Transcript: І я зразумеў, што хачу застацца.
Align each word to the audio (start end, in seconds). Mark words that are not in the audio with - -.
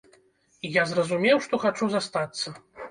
І 0.69 0.71
я 0.81 0.85
зразумеў, 0.93 1.37
што 1.47 1.61
хачу 1.67 1.93
застацца. 1.97 2.61